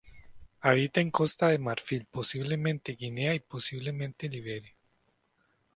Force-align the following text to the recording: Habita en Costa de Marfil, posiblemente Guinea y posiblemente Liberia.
Habita 0.61 0.99
en 0.99 1.11
Costa 1.11 1.49
de 1.49 1.59
Marfil, 1.59 2.07
posiblemente 2.09 2.93
Guinea 2.93 3.35
y 3.35 3.39
posiblemente 3.39 4.27
Liberia. 4.29 4.73